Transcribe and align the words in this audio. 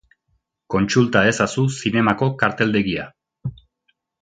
Kontsulta 0.75 1.21
ezazu 1.33 1.65
zinemako 1.81 2.31
karteldegia. 2.41 3.09